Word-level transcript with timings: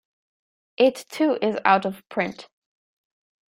It 0.77 0.95
too 1.09 1.37
is 1.43 1.59
out 1.63 1.85
of 1.85 2.01
print. 2.09 2.49